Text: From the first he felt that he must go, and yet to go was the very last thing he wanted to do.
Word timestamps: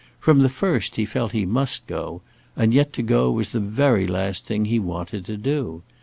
From 0.19 0.39
the 0.39 0.49
first 0.49 0.95
he 0.95 1.05
felt 1.05 1.31
that 1.31 1.37
he 1.37 1.45
must 1.45 1.85
go, 1.85 2.23
and 2.57 2.73
yet 2.73 2.91
to 2.93 3.03
go 3.03 3.29
was 3.31 3.49
the 3.49 3.59
very 3.59 4.07
last 4.07 4.47
thing 4.47 4.65
he 4.65 4.79
wanted 4.79 5.25
to 5.25 5.37
do. 5.37 5.83